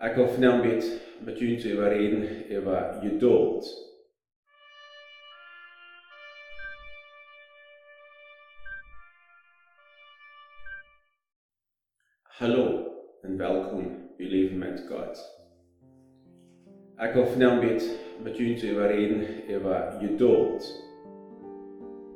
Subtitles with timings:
[0.00, 0.64] Ik wil vanavond
[1.24, 2.22] met, jullie te reden
[2.58, 3.86] over geduld.
[12.22, 12.92] Hallo
[13.22, 15.40] en welkom uw leven met God.
[16.96, 17.62] Ik wil vanavond
[18.22, 19.26] met, jullie te reden
[19.56, 20.84] over geduld.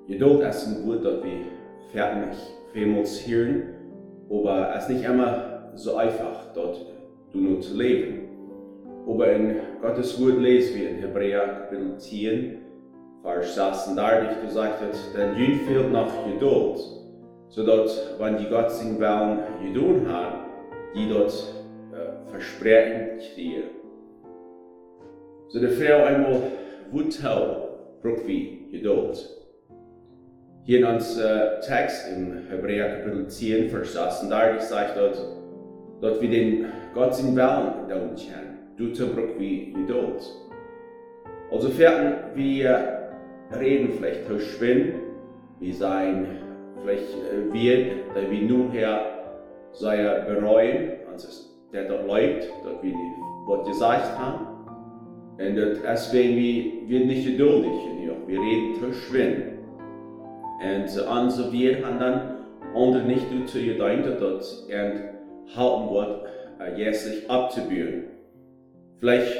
[0.07, 1.45] Geduld ist ein Wort, das wir
[1.93, 2.39] fertig
[2.73, 3.75] vielmals hören,
[4.31, 7.02] aber es ist nicht immer so einfach, dort
[7.35, 8.29] nur zu leben.
[9.07, 12.59] Aber in Gottes Wort lesen wir in Hebräer Kapitel 10,
[13.23, 14.83] Vers 36, du sagst,
[15.17, 16.81] denn jün fehlt noch Geduld,
[17.49, 19.41] sodass, wenn die Gott seinen Willen
[19.73, 20.35] getan hat,
[20.95, 21.33] die dort
[21.93, 23.63] äh, versprechen dir.
[25.49, 26.43] So der Frau einmal
[26.91, 27.19] Wut
[28.03, 29.29] braucht wie Geduld.
[30.65, 35.42] Hier in unserem äh, Text im Hebräer Kapitel 10, Vers 36 sagt dort,
[36.03, 40.23] dort wir den Gott in Wellen dauern kennen, du zerbrück wie Geduld.
[41.51, 43.11] Also werden wir
[43.59, 45.01] reden vielleicht verschwinden,
[45.61, 46.27] wie sein
[46.83, 47.15] vielleicht
[47.53, 49.01] wird, da wir nun her
[49.73, 49.97] sei
[50.27, 51.29] bereuen, also
[51.73, 52.93] der dort lebt, dort wir
[53.47, 54.47] was gesagt haben.
[55.39, 57.73] Und deswegen wir, wir nicht geduldig,
[58.27, 59.53] wir reden verschwinden.
[60.61, 62.21] En onze weer gaan dan
[62.75, 64.67] onder nicht zu gedenken dat
[65.57, 66.25] wordt
[66.61, 68.05] uh, jährlich abzubühren.
[68.99, 69.37] Vielleicht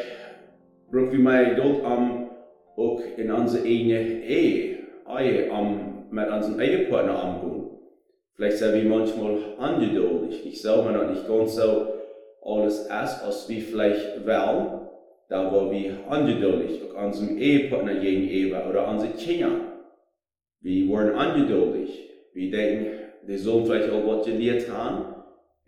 [0.91, 2.31] brauchen wir mal Geduld am
[2.77, 4.79] auch in unsere eigene Ehe,
[5.19, 7.71] Ehe am, mit unserem Ehepartner umgehen.
[8.35, 10.47] Vielleicht sind wir manchmal ungeduldig.
[10.47, 11.87] Ich sage mir noch nicht ganz so
[12.45, 14.89] alles ist, was wir vielleicht wollen,
[15.29, 19.51] da wo wir ungeduldig auch unserem Ehepartner gegenüber oder unsere Kinder.
[20.61, 22.09] Wir worden ungeduldig.
[22.33, 22.87] Wir denken,
[23.29, 25.12] die sollen vielleicht auch was gelehrt haben,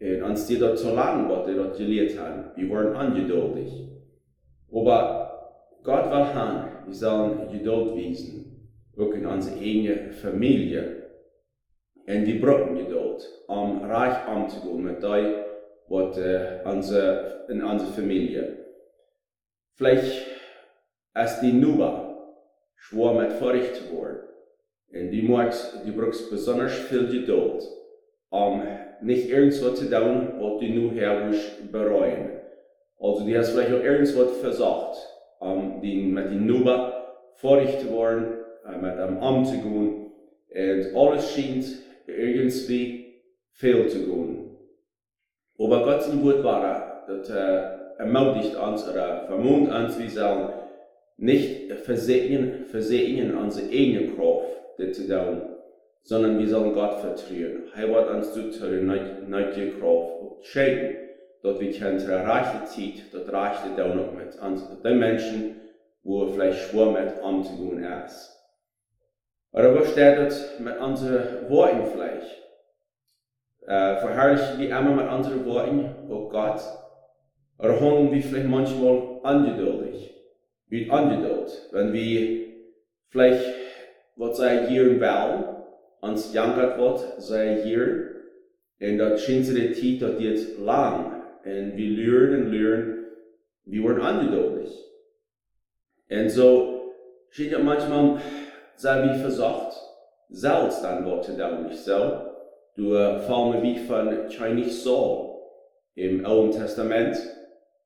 [0.05, 2.50] und uns die dort zu lernen, was die dort gelehrt haben.
[2.56, 3.88] Wir worden ungeduldig.
[4.70, 5.24] Aber
[5.83, 11.04] Gott will haben, wir sollen Geduld wiesen, auch in unserer eigenen Familie.
[12.06, 15.34] Und wir brauchen Geduld, um reich umzugehen mit dem,
[15.88, 18.59] was äh, unsere, in unserer Familie.
[19.76, 20.26] Vielleicht
[21.15, 22.19] ist die Nuba
[22.76, 24.21] schwer mit Furcht zu werden.
[24.91, 25.54] En die, moet,
[25.84, 27.65] die braucht besonders viel Geduld,
[28.31, 28.62] um
[29.03, 32.31] nicht irgendwas zu tun, was du nur herrlich bereuen.
[32.99, 34.97] Also die hast vielleicht auch irgendwas versucht,
[35.41, 40.10] um die, mit den Nuba vorig zu werden, äh, mit einem umzugehen.
[40.50, 41.66] Und alles scheint
[42.06, 43.22] irgendwie
[43.53, 44.56] fehl zu gehen.
[45.59, 50.53] Aber Gott sein Wort war, das äh, ermutigt uns oder vermont uns, wir sagen,
[51.16, 55.43] nicht versehen, versehen unsere eigene Kraft, dit te doen,
[56.04, 57.65] sondern wir sollen Gott vertrauen.
[57.75, 60.97] Er wird uns zu neue Kraft schenken,
[61.42, 65.60] dass wir unsere reiche Zeit, das reicht dann auch mit uns, den Menschen,
[66.03, 68.31] wo vielleicht schwer mit umzugehen ist.
[69.53, 72.42] Oder was steht das mit unseren Worten vielleicht?
[73.66, 76.60] Äh, verherrlichen wir immer mit unseren Worten, oh Gott?
[77.59, 80.12] Oder handeln wir vielleicht manchmal ungeduldig?
[80.69, 82.47] Wie ungeduld, wenn wir
[83.09, 83.44] vielleicht
[84.16, 85.53] wat zij hier wel,
[86.04, 88.16] ans jankert wordt, zij hier,
[88.78, 93.04] en dat schijnt de tijd dat dit lang, en we leren en leren,
[93.62, 94.70] we worden ungeduldig.
[96.06, 96.75] En zo
[97.28, 98.16] schijnt het manchmal,
[98.75, 99.84] zij wie versucht,
[100.31, 102.32] selbst dann Wort zu tun, nicht so?
[102.76, 105.41] Du äh, fallen wie von Chinese Saul
[105.94, 107.16] im Alten Testament,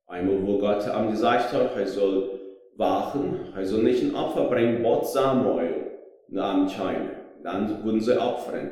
[0.06, 2.40] einmal wo Gott am gesagt hat, er soll
[2.76, 5.98] wachen, er soll nicht ein Opfer bringen, Gott Samuel,
[6.34, 7.27] anscheinend.
[7.42, 8.70] Dann würden sie opfern.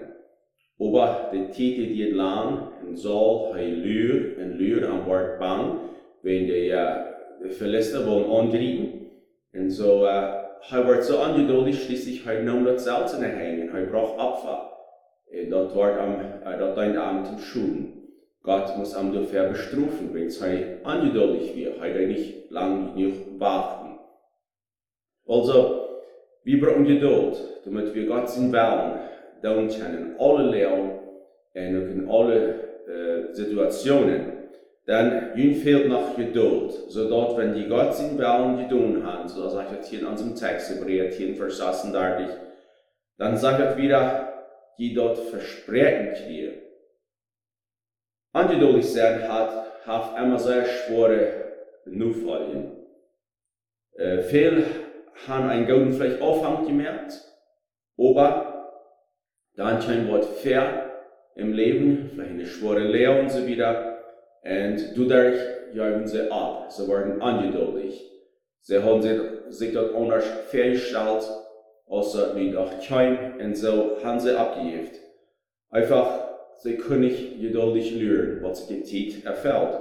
[0.79, 5.79] Aber die Titel die lang en zal hij luur en luur en wordt bang,
[6.23, 6.97] wenn die, uh,
[7.43, 9.11] die Philister wollen angreifen.
[9.55, 13.75] Und so, uh, er wird so ungeduldig, schließlich er nahm das Salz in der Hängen,
[13.75, 14.73] er braucht Opfer.
[15.33, 17.93] Und dort wird am, uh, dort ein Abend zum Schulen.
[18.43, 23.99] Gott muss am dafür bestrafen, wenn er ungeduldig wird, er nicht lang genug warten.
[25.27, 25.86] Also,
[26.47, 29.01] wir brauchen Geduld, damit wir Gott sein Willen
[29.43, 30.91] tun können, alle Lehren
[31.55, 32.55] und in alle
[32.87, 34.33] äh, Situationen.
[34.87, 39.73] Dann ihnen fehlt noch Geduld, sodass, wenn die Gott sein Willen getan haben, so sagt
[39.73, 42.29] er hier in unserem Text, Hebräer 10, Vers 36,
[43.19, 44.45] dann sagt er wieder,
[44.79, 46.53] die dort versprechen dir.
[48.33, 51.55] Ungeduldig sein hat, hat immer sehr schwere
[51.87, 52.71] Nufallen.
[53.95, 54.19] Äh,
[55.27, 57.21] haben einen guten vielleicht Aufwand gemerkt,
[57.99, 58.57] aber
[59.57, 60.93] dann scheint Wort fair
[61.35, 63.99] im Leben, vielleicht eine schwere Lehre und so wieder.
[64.43, 65.41] Und dadurch
[65.73, 68.03] juichen sie ab, sie werden ungeduldig.
[68.61, 71.25] Sie haben sich dort anders festgestellt,
[71.87, 74.91] außer wie doch kein, und so haben sie abgegeben.
[75.71, 76.29] Einfach,
[76.59, 79.79] sie können nicht geduldig lernen, was getit erfällt.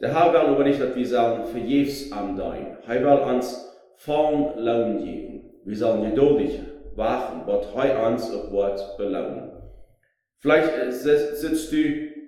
[0.00, 2.76] Der Herr will aber nicht, dass wir sagen, verjefs am Dein.
[2.86, 5.50] Er will uns vollen Lohn geben.
[5.64, 6.60] Wir sollen geduldig
[6.96, 9.52] warten, was er uns auf Wort belohnen.
[10.40, 11.78] Vielleicht sitzt du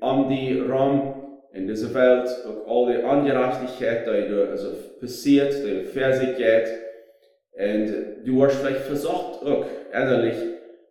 [0.00, 4.68] am die Raum in dieser Welt, auch all die Ungerechtigkeit, die du also
[5.00, 6.68] passiert, die Verse geht,
[7.56, 10.36] und du hast vielleicht versucht, auch ehrlich,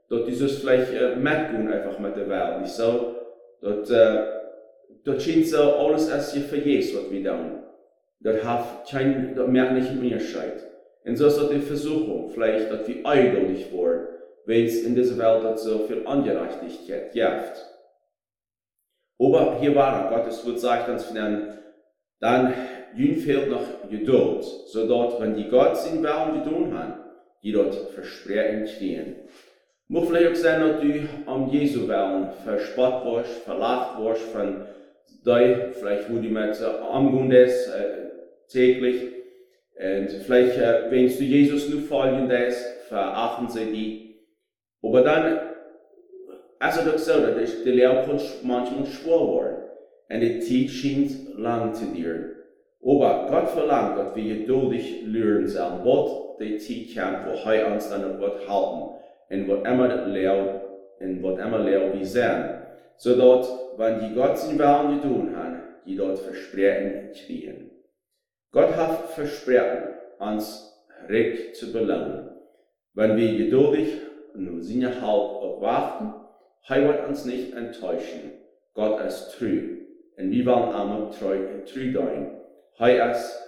[0.10, 2.62] dass dieses vielleicht äh, einfach mit der Welt.
[2.62, 3.16] Nicht so,
[3.62, 4.20] dass, äh,
[5.04, 7.64] das scheint alles als je vergeht, was wir tun.
[8.24, 10.64] Das hat kein, das merkt nicht mehr Unterschied.
[11.06, 14.08] Und so ist das die Versuchung, vielleicht, dass wir eidelig werden,
[14.46, 17.66] wenn es in dieser Welt so viel Ungerechtigkeit gibt.
[19.20, 21.16] Aber hier war Gottes Wort sagt uns von
[22.20, 22.54] dann
[22.96, 26.94] jün fehlt noch Geduld, so dort, wenn die Gott werden die tun haben,
[27.44, 29.16] die dort versprechen stehen.
[29.90, 34.66] Muss vielleicht auch sein, dass du am Jesu werden verspott wirst, verlacht wirst von
[35.26, 36.58] dir, vielleicht wo du mit
[36.94, 38.13] umgehen ist, äh,
[38.50, 39.12] täglich.
[39.76, 44.16] Und vielleicht, äh, wenn du Jesus nur folgen lässt, verachten sie die.
[44.82, 45.40] Aber dann
[46.64, 48.06] also doch so, dass der Lehrer
[48.44, 49.58] manchmal schwor worden.
[50.10, 52.36] Und die scheint lang zu dir.
[52.82, 58.18] Aber Gott verlangt, dass wir geduldig lernen sollen, was die kann, wo er uns dann
[58.18, 58.94] wird halten.
[59.30, 60.62] Und was immer Lehrer,
[61.02, 62.46] und was immer Lehrer wir sehen.
[62.96, 63.46] So dort,
[63.78, 67.72] wenn die Gott seinen Willen tun haben, die dort Versprechen kriegen.
[68.54, 70.80] Gott hat versprochen, uns
[71.10, 72.30] recht zu belohnen.
[72.94, 74.00] Wenn wir geduldig
[74.36, 76.14] und seine Halt warten,
[76.68, 78.32] er wird uns nicht enttäuschen.
[78.76, 79.60] Gott ist treu.
[80.18, 81.36] Und wir wollen einmal treu,
[81.66, 82.42] treu sein.
[82.78, 83.40] Er ist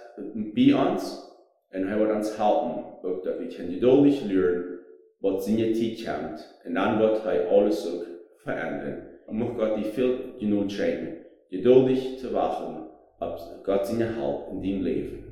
[0.56, 1.38] bei uns
[1.72, 2.84] und er wird uns halten.
[3.04, 4.80] Auch, dass wir geduldig lernen,
[5.20, 6.54] was seine Zeit kommt.
[6.64, 8.04] Und dann wird er alles auch
[8.42, 9.06] verändern.
[9.28, 12.85] Und muss Gott die viel genug schenken, geduldig zu warten,
[13.34, 15.25] auf Gott seine Halt in deinem Leben.